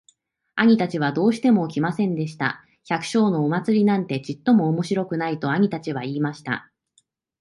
[0.55, 2.65] 兄たちはどうしても来ませんでした。
[2.89, 6.71] 「百姓のお祭なんてちっとも面白くない。」と兄たちは言いました。